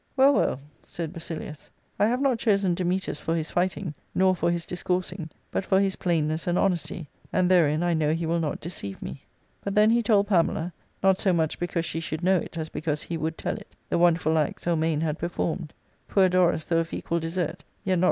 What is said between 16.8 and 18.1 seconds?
equal desert^ yet not